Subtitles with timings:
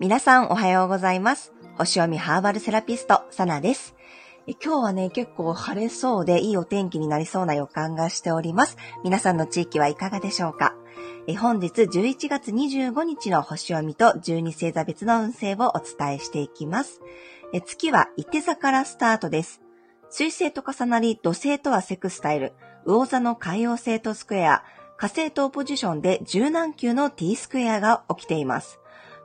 [0.00, 1.52] 皆さんおはようございます。
[1.76, 3.94] 星読みハーバルセラピスト、サナです。
[4.46, 8.78] 今日はね、結構晴れそうでいいお天気になりそうな予感がしております。
[9.04, 10.74] 皆さんの地域はいかがでしょうか？
[11.38, 17.02] 本日11月25日の星読みと12星座別の運勢をお伝えしていきます。
[17.66, 19.60] 月は伊手座からスタートです。
[20.08, 22.54] 水星と重なり土星とはセクスタイル、
[22.86, 24.62] 魚座の海洋星とスクエア、
[24.96, 28.78] 火星とポジションで柔軟球の T スクエアが起きています。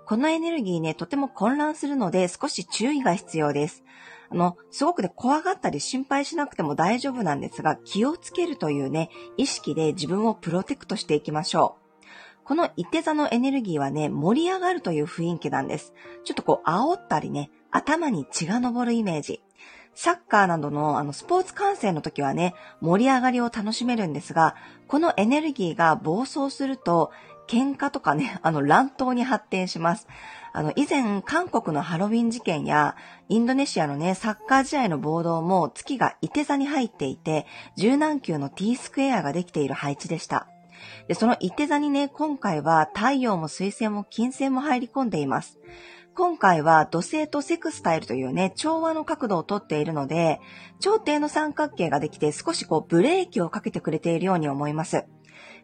[0.06, 3.84] このエネルギーね、とても混乱するので少し注意が必要です。
[4.32, 11.90] あの、すごくね、怖がったり心配しなくても大丈夫なんですが、気をつけるというね、意識で自分をプロテクトしていきましょう。
[12.44, 15.94] この一手座のエネルギーはね、盛り上がるという雰囲気なんです。
[16.24, 19.44] ちょっとこう、煽ったりね、頭に血が昇るイメージ。
[20.02, 24.56] サッカーなどのあのスポーツ観戦の時はね、盛り上がりを楽しめるんですが、
[24.88, 27.12] このエネルギーが暴走すると、
[27.50, 30.08] 喧嘩とかね、 あの乱闘に発展します。
[30.54, 32.96] あの、以前、韓国のハロウィン事件や、
[33.28, 40.48] インドネシアのね、サッカー試合の暴動も月が伊手座に入っていて、柔軟球の T スクエアができている配置でした。
[41.10, 45.60] で、その伊手座にね、今回は太陽も水星も金星も入り込んでいます。
[46.20, 50.42] 今回は土星とセクスタイルというね、調和の角度をとっているので、
[50.82, 55.06] 頂点の三角形ができて少しこうブレーキをかけてくれているように思います。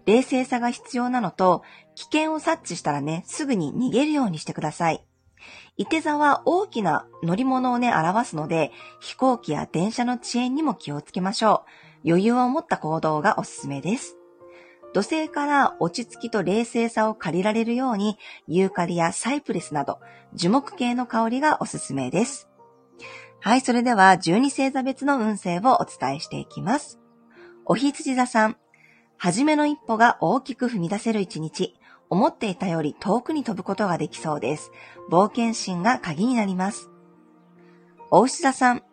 [0.05, 1.63] 冷静さが必要なのと、
[1.95, 5.05] 危険を察知したらね、すぐに逃げるようにしてください。
[5.75, 11.65] 伊手座は大きな乗り物をね、表すので、飛行機や電車の遅延にも気をつけましょ
[12.05, 12.11] う。
[12.11, 14.15] 余裕を持った行動がおすすめです。
[14.95, 19.99] 土星から落ち着きと冷静さを借りられるように、ユーカリやサイプレスなど、
[20.33, 22.47] 樹木系の香りがおすすめです。
[23.41, 27.01] はい、それでは12星座別の運勢をお伝えしていきます。
[27.65, 28.55] おひつじ座さん、
[29.17, 31.75] はじめの一歩が大きく踏み出せる一日、
[32.09, 34.71] 思っていたより遠くに飛ぶことができそうです。
[35.11, 36.89] 冒険心が鍵になります。
[38.11, 38.83] お牛座さん、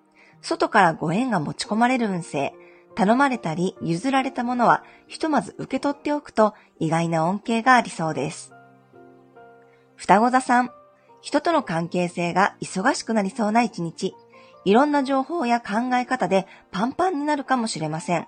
[0.40, 2.54] 外からご縁が持ち込まれる運勢、
[2.94, 8.52] 頼まれたり譲られたものはひとまず受け取っておくと意外な恩恵がありそうです。
[9.96, 10.70] 双子座さん、
[11.20, 14.14] 人との関係性が忙しくなりそうな一日、
[14.64, 18.26] いろんな情報や考え方でパンパンになるかもしれません。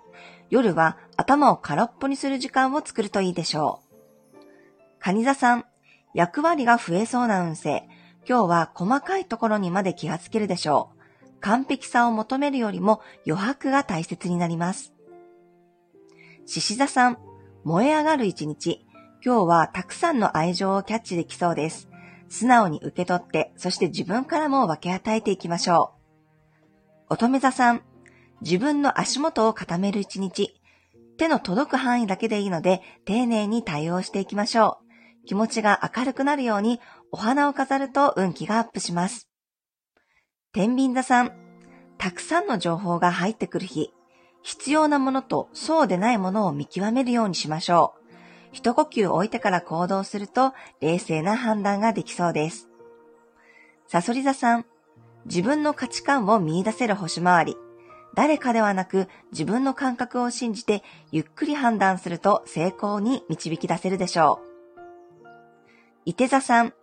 [0.51, 4.41] 夜は頭を空っぽにする時間を作るといいでしょう。
[5.01, 5.65] カニ座さん、
[6.15, 7.89] 役割が増えそうな運勢。
[8.27, 10.94] 今日は細かいところにまで気がつけるでしょう。
[11.45, 14.95] 完璧さを求めるよりも余白が大切になります。
[16.47, 17.19] 獅子座さん、
[17.65, 18.87] 燃え上がる一日。
[19.23, 21.91] 今日はたくさんの愛情をキャッチできそうです。
[22.31, 25.93] 素直に受け取って、そして自分からも分け与えていきましょ
[27.11, 27.15] う。
[27.15, 27.83] 乙女座さん、
[28.41, 30.59] 自分の足元を固める一日。
[31.19, 34.79] 手の届く範囲だけでいいので、丁寧に対応していきましょ
[35.23, 35.27] う。
[35.27, 36.81] 気持ちが明るくなるように、
[37.13, 39.29] お花を飾ると運気がアップします。
[40.55, 41.33] 天秤座さん、
[41.99, 43.93] たくさんの情報が入ってくる日。
[44.45, 48.15] 必要なものとそうでないものを見極めるようにしましょう。
[48.53, 52.69] 一呼吸置いてから行動すると冷静な判断ができそうです。
[53.89, 54.65] サソリ座さん、
[55.27, 57.57] 自分の価値観を見出せる星回り。
[58.15, 65.29] 誰かではなく自分の感覚を信じてゆっくり判断すると成功に導き出せるでしょう。
[66.05, 66.75] 伊手座さん、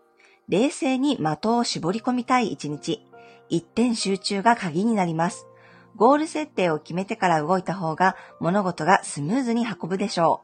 [0.50, 3.08] 冷静に的を絞り込みたい一日、
[3.50, 5.48] 一点集中が鍵になります。
[5.96, 10.42] ゴール設定を決めてから動いた方が物事がスムーズに運ぶでしょ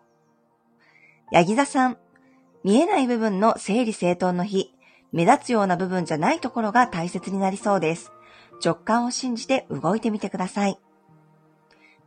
[1.31, 1.35] う。
[1.35, 1.97] ヤギ座さん、
[2.63, 4.73] 見えない部分の整理整頓の日、
[5.11, 8.11] 目立つような部分じゃないところが大切になりそうです。
[8.63, 10.79] 直感を信じて動いてみてください。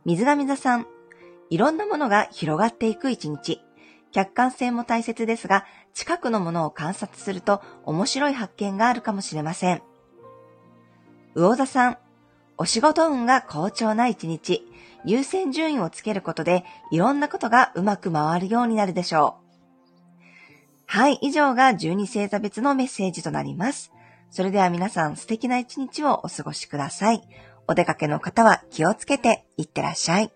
[0.05, 0.87] 水上座さん、
[1.49, 3.61] いろんなものが広がっていく一日。
[4.11, 9.81] 客観性も大切ですが、近くのものを観察すると面白い発見があるかもしれません。
[11.35, 11.97] 魚座さん、
[12.57, 14.67] お仕事運が好調な一日。
[15.03, 19.41] 優先順位をつけることで、いろんなことがうまく回るようになるでしょう。
[20.85, 23.91] はい、以上が12星座別のメッセージとなります。
[24.29, 27.21] それでは皆さん素敵な一日をお過ごしください。
[27.67, 30.31] お出かけの方は気をつけていってらっしゃい。